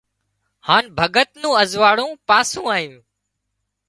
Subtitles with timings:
[0.67, 2.95] هانَ ڀڳت نُون ازوئاۯون پاسُون آيون